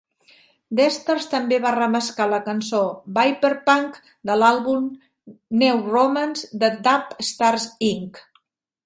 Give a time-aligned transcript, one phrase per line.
[0.77, 2.79] Deathstars també va remesclar la cançó
[3.17, 3.99] "Vyperpunk"
[4.31, 4.87] de l'àlbum
[5.65, 8.25] "Neuromance" de Dope Stars Inc.